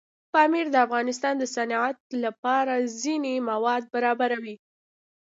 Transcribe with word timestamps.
پامیر 0.33 0.67
د 0.71 0.75
افغانستان 0.85 1.33
د 1.37 1.43
صنعت 1.55 1.97
لپاره 2.23 2.73
ځینې 3.01 3.33
مواد 3.49 3.83
برابروي. 3.93 4.55